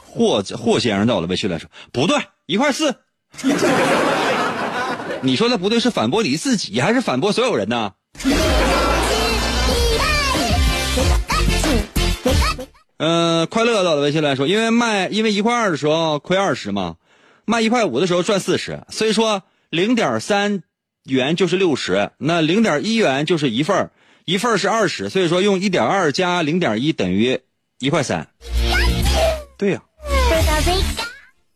[0.06, 2.96] 霍霍先生到了微信来说：“不对，一块四。
[5.22, 7.94] 你说的不对是反驳你自己还是反驳所有人呢？”
[13.00, 16.96] 嗯，快乐到了微信来说，因为卖因为一块二的时候亏二十嘛，
[17.46, 19.44] 卖一块五的时候赚四十，所以说
[19.78, 20.64] 零点三
[21.04, 23.92] 元就是六十，那零点一元就是一份
[24.26, 27.42] 一份是二十，所以说用一点二加零点一等于
[27.78, 28.28] 一块三。
[29.56, 29.84] 对呀。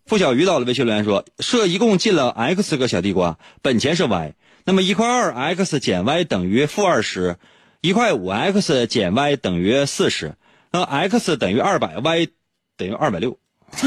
[0.05, 7.37] 付小鱼到了微信留言说，设一共进了 x 个小地瓜，本钱是 y，那么一块二 x 减 y 等于负二十，
[7.81, 10.35] 一块五 x 减 y 等于四十。
[10.71, 12.27] 那 x 等于二百，y
[12.77, 13.39] 等于二百六。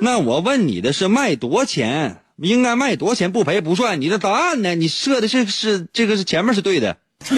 [0.00, 2.21] 那我问你的是卖多钱？
[2.48, 4.00] 应该卖多少钱不赔不赚？
[4.00, 4.74] 你的答案呢？
[4.74, 6.96] 你设的是是这个是前面是对的。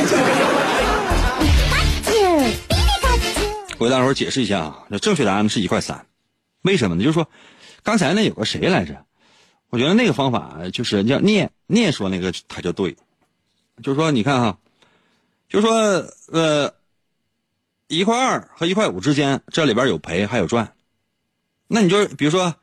[3.79, 6.07] 我给大伙解释一下啊，那正确答案是一块三，
[6.63, 7.03] 为什么呢？
[7.03, 7.29] 就是说，
[7.83, 9.05] 刚才那有个谁来着？
[9.71, 12.97] 我觉得那个方法就是叫念念说那个他就对，
[13.83, 14.59] 就是说你看哈，
[15.49, 16.75] 就是说呃。
[17.87, 20.73] 一块二和一块五之间，这里边有赔还有赚，
[21.69, 22.55] 那你就比如说，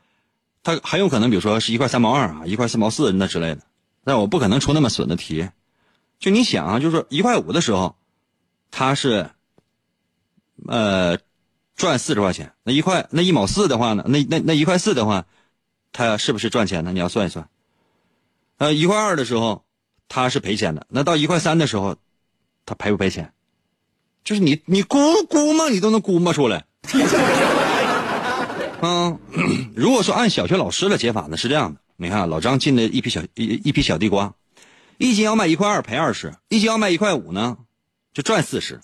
[0.62, 3.62] 他很有可能，比如说是一块三毛二啊，一块四毛四那之类的，
[4.04, 5.48] 那我不可能出那么损的题。
[6.18, 7.96] 就你想啊，就是一块五的时候，
[8.70, 9.30] 他是，
[10.68, 11.18] 呃，
[11.74, 15.26] 赚四十块钱，那一块那一毛四的话呢，那那那一块四的话，
[15.90, 16.92] 他是不是赚钱呢？
[16.92, 17.48] 你要算一算。
[18.58, 19.64] 呃，一块二的时候，
[20.08, 21.96] 他是赔钱的，那到一块三的时候，
[22.64, 23.32] 他赔不赔钱？
[24.22, 26.64] 就是你，你估估摸，你都能估摸出来。
[28.84, 29.16] 嗯，
[29.76, 34.34] 如果说按小学老师的解法呢，是这样的：你看，老张进的一批小一一批小地瓜，
[34.98, 37.58] 一斤要卖一块二赔二十，一斤要卖一块五呢，
[38.12, 38.80] 就赚四十。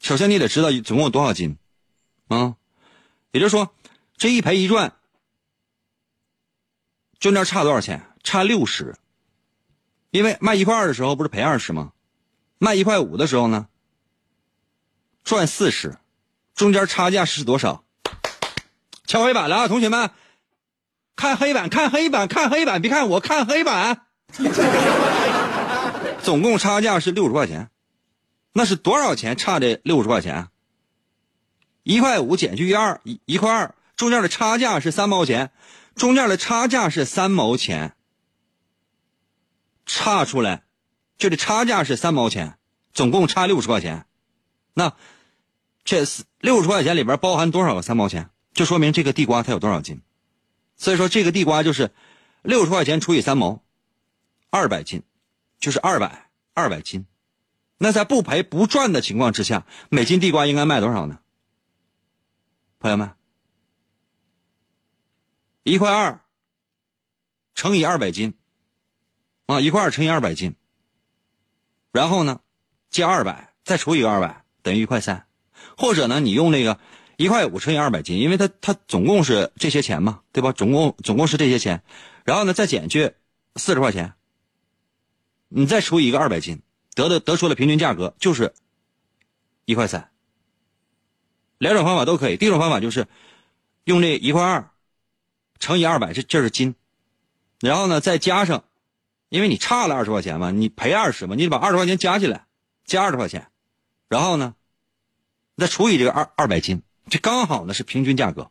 [0.00, 1.56] 首先你得知道总共有多少斤，
[2.28, 2.56] 啊，
[3.30, 3.74] 也就是说，
[4.18, 4.92] 这一赔一赚，
[7.18, 8.04] 中间差多少钱？
[8.22, 8.94] 差六十。
[10.10, 11.92] 因为卖一块二的时候不是赔二十吗？
[12.58, 13.66] 卖一块五的时候呢？
[15.24, 15.96] 赚四十，
[16.54, 17.82] 中间差价是多少？
[19.12, 20.10] 敲黑板了啊，同学们，
[21.16, 24.06] 看黑板，看黑板，看黑板，别看我，看黑板。
[26.24, 27.68] 总共差价是六十块钱，
[28.54, 30.48] 那是多少钱差的六十块钱？
[31.82, 35.50] 一块五减去一二，一一块二，中间的差价是三毛钱，
[35.94, 37.94] 中间的差价是三毛钱，
[39.84, 40.62] 差出来，
[41.18, 42.56] 就这差价是三毛钱，
[42.94, 44.06] 总共差六十块钱。
[44.72, 44.94] 那，
[45.84, 46.06] 这
[46.40, 48.30] 六十块钱里边包含多少个三毛钱？
[48.52, 50.00] 就说明这个地瓜它有多少斤。
[50.76, 51.92] 所以说这个地瓜就是
[52.42, 53.62] 六十块钱除以三毛，
[54.50, 55.02] 二百斤，
[55.60, 57.06] 就是二百二百斤。
[57.78, 61.18] 那在不赔不赚的情况之下，每斤地瓜应该卖多少呢？
[62.78, 63.14] 朋友们，
[65.62, 66.20] 一块二
[67.54, 68.34] 乘以二百斤
[69.46, 70.56] 啊，一块二乘以二百斤，
[71.92, 72.40] 然后呢
[72.90, 75.26] 加二百，再除以二百，等于一块三，
[75.76, 76.78] 或者呢你用那个
[77.22, 80.50] 一块五乘以二百斤，因为它它总共是这些钱嘛，对吧？
[80.50, 81.82] 总共总共是这些钱，
[82.24, 83.12] 然后呢再减去
[83.54, 84.14] 四十块钱，
[85.48, 86.62] 你再除以一个二百斤，
[86.94, 88.52] 得的得出了平均价格就是
[89.64, 90.10] 一块三。
[91.58, 92.36] 两种方法都可以。
[92.36, 93.06] 第一种方法就是
[93.84, 94.70] 用这一块二
[95.60, 96.74] 乘以二百，这这是斤，
[97.60, 98.64] 然后呢再加上，
[99.28, 102.46] 因为你差了二十块钱嘛，你赔二十嘛，你把二十块钱加起来，
[102.84, 103.46] 加二十块钱，
[104.08, 104.56] 然后呢
[105.56, 108.50] 再除以这个二二百斤，这刚好呢是平均价格。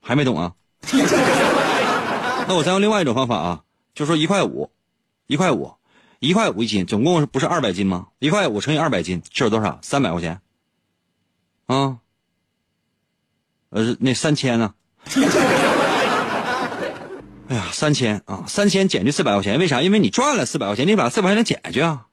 [0.00, 0.54] 还没懂啊？
[2.48, 4.70] 那我再用另外一种方法啊，就说一块五，
[5.26, 5.74] 一块五。
[6.18, 8.06] 一块五一斤，总共是不是二百斤吗？
[8.20, 9.80] 一块五乘以二百斤，这是多少？
[9.82, 10.40] 三百块钱。
[11.66, 11.98] 啊，
[13.70, 14.72] 呃，那三千呢？
[17.48, 19.82] 哎呀，三千啊，三千减去四百块钱，为啥？
[19.82, 22.06] 因为你赚了四百块钱，你把四百块钱减去啊，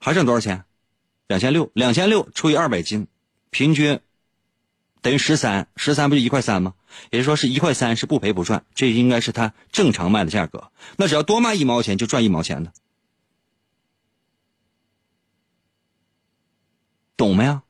[0.00, 0.65] 还剩多少钱？
[1.28, 3.06] 两千六，两千六除以二百斤，
[3.50, 4.00] 平均
[5.02, 6.74] 等于十三，十三不就一块三吗？
[7.10, 10.70] 也就是说是一块三，是不赔不赚，这应该是他正常卖的价格。
[10.96, 12.72] 那只要多卖一毛钱，就赚一毛钱的。
[17.16, 17.60] 懂没有？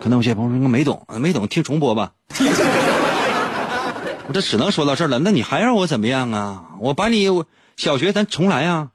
[0.00, 2.14] 可能有些朋友说没懂，没懂听重播吧。
[4.26, 5.18] 我这只能说到这儿了。
[5.18, 6.70] 那你还让我怎么样啊？
[6.80, 7.26] 我把你
[7.76, 8.90] 小学咱重来啊！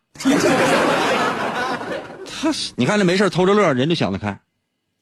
[2.75, 4.39] 你看那没事偷着乐，人就想得开。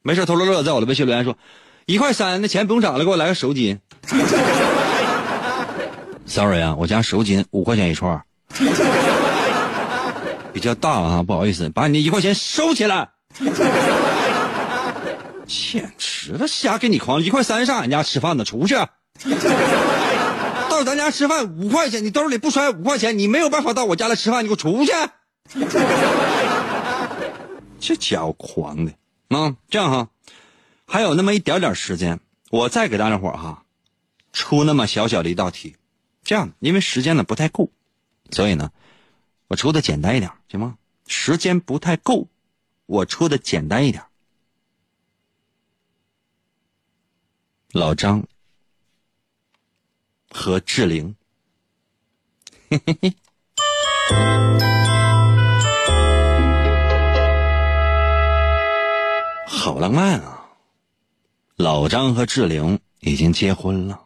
[0.02, 1.38] 没事偷着乐，在我的微信留言说，
[1.86, 3.80] 一块三，那钱不用涨了，给我来个手巾。
[6.26, 8.22] Sorry 啊，我家手巾五块钱一串。
[10.54, 13.10] 比较大啊，不好意思，把你那一块钱收起来。
[15.46, 17.22] 简直了，瞎给你狂！
[17.22, 18.76] 一块三上俺家吃饭呢，出去。
[20.70, 24.94] 到咱家吃饭五块钱，你兜里不揣五块钱，你没有办法到我家来吃饭，你给我出去。
[27.86, 28.94] 这家伙狂的
[29.28, 29.58] 啊！
[29.70, 30.10] 这样哈，
[30.88, 32.20] 还有那么一点点时间，
[32.50, 33.64] 我再给大家伙哈
[34.34, 35.76] 出那么小小的一道题。
[36.24, 37.70] 这样，因为时间呢不太够，
[38.32, 38.72] 所以呢。
[39.48, 40.80] 我出的简单一点，行吗？
[41.06, 42.28] 时间不太够，
[42.88, 44.04] 我出的简单一点。
[47.72, 48.26] 老张
[50.32, 51.16] 和志玲，
[52.72, 53.16] 嘿嘿嘿，
[59.66, 60.46] 好浪漫啊！
[61.56, 64.06] 老张和志玲已经结婚了，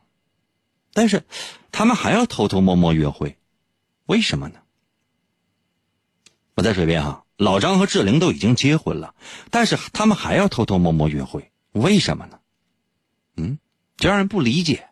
[0.94, 1.26] 但是
[1.74, 3.38] 他们还要偷偷摸摸约会，
[4.06, 4.62] 为什么呢？
[6.56, 9.14] 我再说一遍哈，老张和志玲都已经结婚了，
[9.52, 12.40] 但是他们还要偷偷摸摸约会，为什么呢？
[13.36, 13.60] 嗯，
[13.98, 14.88] 这让人不理解。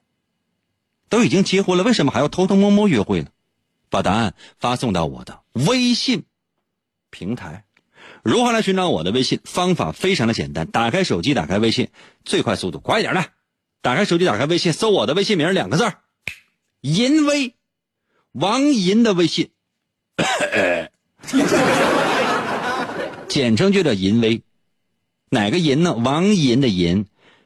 [1.07, 3.29] 都已经结婚了，为什么还要偷偷摸摸约会呢？
[3.89, 6.25] 把答案发送到我的微信
[7.09, 7.63] 平台。
[8.27, 9.39] 如何来寻找我的微信？
[9.45, 11.87] 方法非常的简单，打开手机，打开微信，
[12.25, 13.23] 最快速度，快一点的。
[13.81, 15.89] 打开手机，打开微信，搜我的微信名两个字
[16.81, 17.55] 银威，
[18.33, 19.51] 王银的微信。
[23.29, 24.41] 简称就叫银威，
[25.29, 25.93] 哪个银呢？
[25.93, 27.05] 王银的银，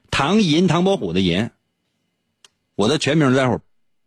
[0.09, 1.51] 唐银唐伯虎的银。
[2.73, 3.61] 我的全名待会儿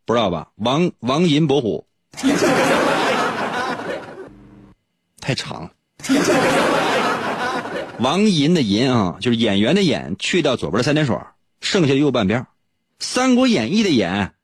[0.04, 0.50] 不知道吧？
[0.56, 1.86] 王王银伯虎，
[5.20, 5.70] 太长了。
[8.00, 11.16] 王银的银啊，就是演员的演，去掉左边的三点水，
[11.60, 12.46] 剩下右半边。
[12.98, 14.34] 三国演义的演，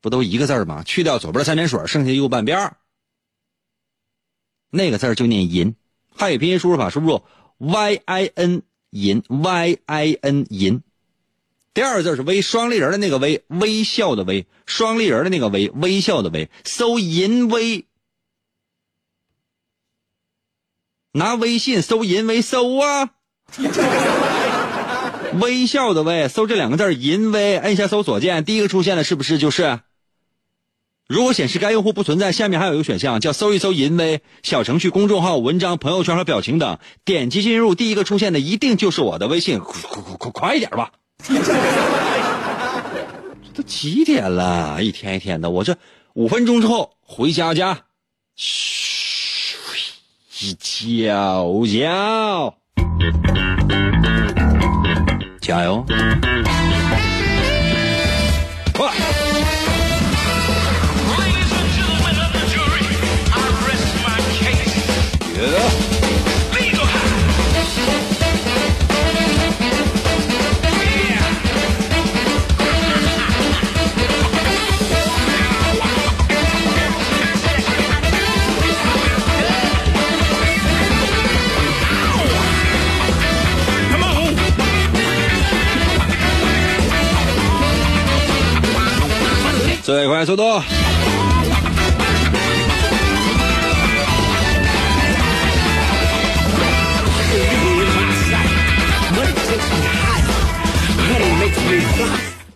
[0.00, 0.82] 不都一个字吗？
[0.84, 2.72] 去掉左边的三点水，剩下右半边。
[4.70, 5.74] 那个字就念银，
[6.14, 7.22] 汉语拼音输入法输入
[7.56, 10.82] y i n 银 y i n 银，
[11.72, 17.86] 第二个字是微双立人的那个微微笑的微双立人的那个微微笑的微，搜银微，
[21.18, 23.10] 拿微信搜淫威搜啊，
[25.40, 29.80] 微笑的微搜这两个字淫威，按下搜索键，第一个出现的是不是就是？
[31.08, 40.92] 如果显示该用户不存在，下面还有一个选项叫“搜一搜淫威小程序、公众号、文章、朋友圈和表情等”，点击进入，第一个出现的一定就是我的微信，快快快快一点吧！
[41.26, 41.34] 这
[43.54, 44.84] 都几点了？
[44.84, 45.78] 一天一天的，我这
[46.12, 47.84] 五分钟之后回家家，
[48.36, 48.97] 嘘，
[50.40, 51.12] 一觉
[51.66, 52.54] 觉，
[55.40, 55.84] 加油！
[90.18, 90.44] 快速度。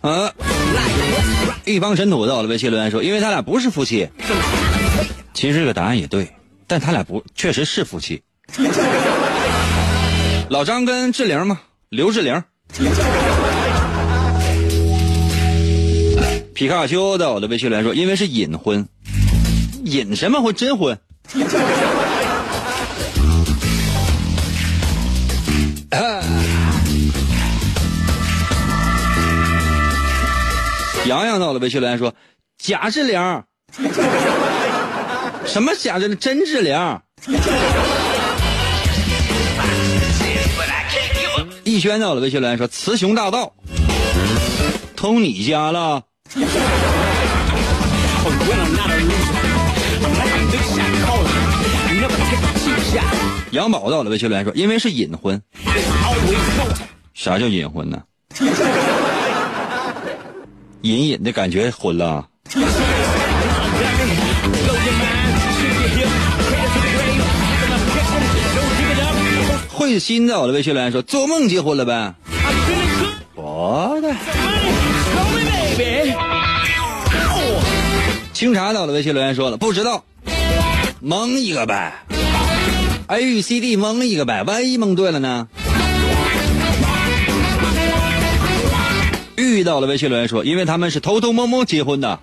[0.01, 0.29] 啊！
[1.63, 4.09] 一方神土到了微信留言说，因为他俩不是夫妻。
[5.33, 6.29] 其实这个答案也对，
[6.67, 8.21] 但他俩不确实是夫妻。
[10.49, 11.61] 老张跟志玲吗？
[11.87, 12.43] 刘志玲。
[16.53, 18.87] 皮卡丘到我的微信来说，因为是隐婚，
[19.85, 20.53] 隐什么婚？
[20.53, 20.95] 真婚。
[31.07, 32.13] 洋洋到了微信留言说
[32.57, 33.43] ：“假志玲，
[35.45, 36.77] 什么假志玲真志玲？”
[41.63, 43.53] 逸轩到了微信留言说：“雌雄大盗，
[44.95, 46.03] 偷你家了。”
[53.51, 55.39] 杨宝到了微信留言说：“因为是隐婚。”
[57.13, 58.01] 啥叫隐婚呢？
[60.81, 62.27] 隐隐的感觉婚了。
[69.69, 72.15] 慧心在我的微信留言说：“做梦结婚了呗？”
[73.35, 74.82] 我的。
[78.43, 80.03] 清茶在我的微信留言说了：“不知道，
[80.99, 81.93] 蒙一个呗。
[83.07, 85.47] ”A B C D 蒙一个呗，万一蒙对了呢？
[89.37, 92.19] 遇到了微信留言说：“因为他们是偷偷摸摸结婚的。”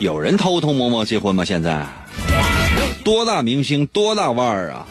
[0.00, 1.46] 有人偷偷摸摸结婚吗？
[1.46, 1.86] 现在
[3.02, 4.84] 多大明星多大腕儿啊！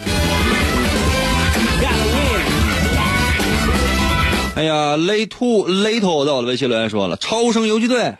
[4.55, 8.15] 哎呀，lay two little 到了微信留言说了：“超生游击队，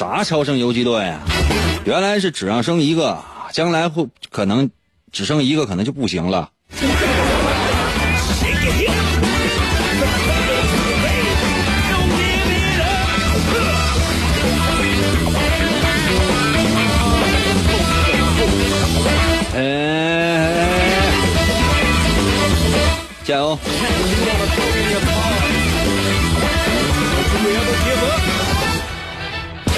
[0.00, 1.20] 啥超生游击队啊？
[1.84, 3.22] 原来是只让生一个，
[3.52, 4.70] 将来会可能
[5.12, 6.48] 只生一个，可能就不行了。”
[19.54, 21.12] 哎，
[23.22, 23.58] 加油！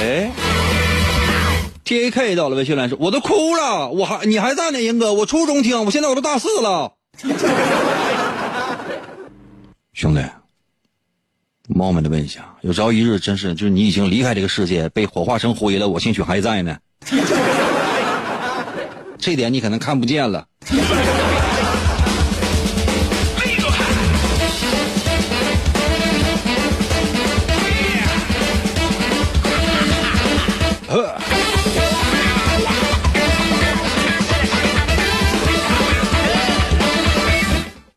[0.02, 0.32] 哎
[1.84, 6.94] ，T A K 到了微信来说，我都哭了，我还你还在呢，英哥，我初中听，我现在我都大四了。
[9.94, 10.20] 兄弟，
[11.68, 16.76] 冒昧的问一下，有朝一日真是就是你已经离开这个世界，被火化成灰了，我兴许还在呢。
[19.18, 20.44] 这点你可能看不见了。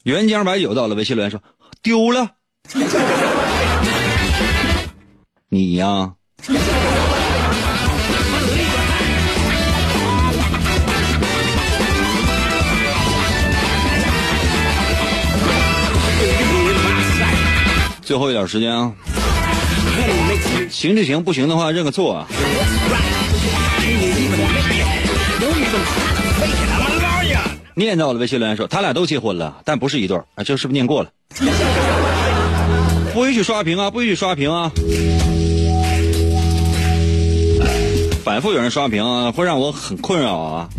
[0.06, 1.42] 原浆白酒到了，微信留言说
[1.82, 2.30] 丢了，
[5.50, 6.14] 你呀。
[18.04, 18.94] 最后一点时间啊，
[20.70, 22.28] 行就行，不行的话认个错啊。
[27.84, 31.10] 念到了微信留言说，他俩都结婚了，但不是一对儿啊，这是不是念过了？
[33.14, 33.90] 不允许刷屏啊！
[33.90, 34.72] 不允许刷屏啊！
[38.24, 40.70] 反复有人刷屏啊，会让我很困扰啊。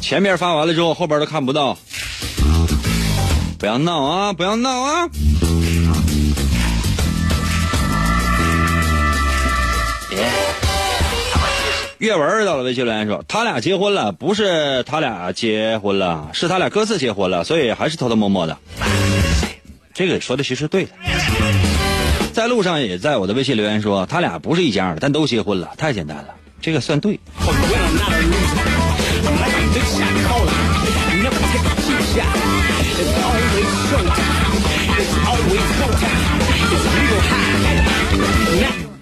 [0.00, 1.78] 前面发完了之后，后边都看不到。
[3.58, 4.32] 不要闹啊！
[4.32, 5.08] 不要闹啊！
[11.98, 18.58] 岳文到了微信留言说：“他俩结婚了，不是他俩结婚了，是他俩各自结婚了，所以还是偷偷摸摸的。”
[19.94, 20.90] 这个说的其实对的。
[22.32, 27.20] 在路上也在我的微信留言说：“他俩不是一家的，但都结婚了，太简单了。”这个算对。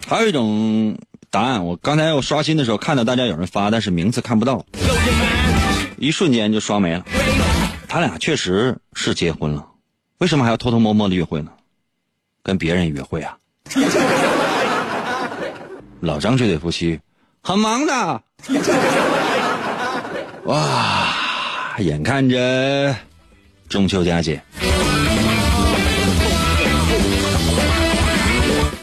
[0.06, 0.94] 还有一种。
[1.32, 4.66] 答案，我刚才我刷新的时候看到大家有人发，但是名字看不到，
[5.96, 7.02] 一瞬间就刷没了。
[7.88, 9.66] 他俩确实是结婚了，
[10.18, 11.50] 为什么还要偷偷摸摸的约会呢？
[12.42, 13.34] 跟别人约会啊？
[16.00, 17.00] 老张这对夫妻
[17.42, 18.22] 很忙的，
[20.44, 21.14] 哇，
[21.78, 22.94] 眼看着
[23.70, 24.42] 中秋佳节，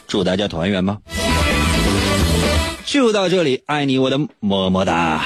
[0.07, 0.97] 祝大家团圆吧。
[2.91, 5.23] 就到这里，爱你我的么么哒。